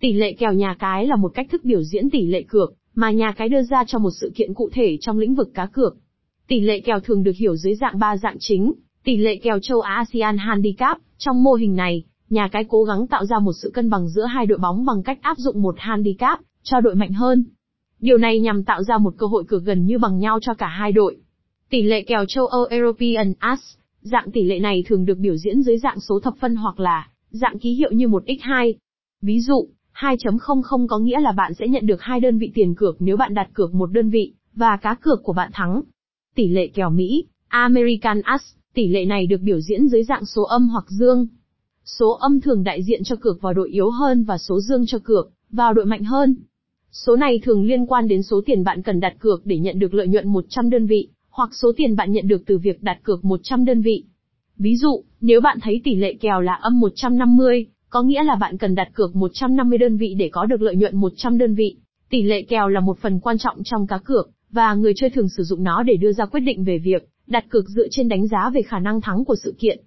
[0.00, 3.10] Tỷ lệ kèo nhà cái là một cách thức biểu diễn tỷ lệ cược mà
[3.10, 5.96] nhà cái đưa ra cho một sự kiện cụ thể trong lĩnh vực cá cược.
[6.48, 8.72] Tỷ lệ kèo thường được hiểu dưới dạng ba dạng chính,
[9.04, 13.06] tỷ lệ kèo châu Á ASEAN Handicap, trong mô hình này, nhà cái cố gắng
[13.06, 15.74] tạo ra một sự cân bằng giữa hai đội bóng bằng cách áp dụng một
[15.78, 17.44] handicap cho đội mạnh hơn.
[18.00, 20.66] Điều này nhằm tạo ra một cơ hội cược gần như bằng nhau cho cả
[20.66, 21.16] hai đội.
[21.70, 23.60] Tỷ lệ kèo châu Âu European As,
[24.00, 27.08] dạng tỷ lệ này thường được biểu diễn dưới dạng số thập phân hoặc là
[27.30, 28.74] dạng ký hiệu như một x2.
[29.22, 29.68] Ví dụ,
[30.00, 33.34] 2.00 có nghĩa là bạn sẽ nhận được hai đơn vị tiền cược nếu bạn
[33.34, 35.82] đặt cược một đơn vị, và cá cược của bạn thắng.
[36.34, 38.42] Tỷ lệ kèo Mỹ, American As,
[38.74, 41.26] tỷ lệ này được biểu diễn dưới dạng số âm hoặc dương.
[41.84, 44.98] Số âm thường đại diện cho cược vào đội yếu hơn và số dương cho
[44.98, 46.36] cược vào đội mạnh hơn.
[46.92, 49.94] Số này thường liên quan đến số tiền bạn cần đặt cược để nhận được
[49.94, 53.24] lợi nhuận 100 đơn vị, hoặc số tiền bạn nhận được từ việc đặt cược
[53.24, 54.04] 100 đơn vị.
[54.58, 58.58] Ví dụ, nếu bạn thấy tỷ lệ kèo là âm 150, có nghĩa là bạn
[58.58, 61.76] cần đặt cược 150 đơn vị để có được lợi nhuận 100 đơn vị.
[62.10, 65.28] Tỷ lệ kèo là một phần quan trọng trong cá cược, và người chơi thường
[65.28, 68.26] sử dụng nó để đưa ra quyết định về việc đặt cược dựa trên đánh
[68.26, 69.78] giá về khả năng thắng của sự kiện.